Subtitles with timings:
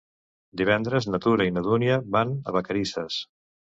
[0.61, 3.21] Divendres na Tura i na Dúnia van a Vacarisses.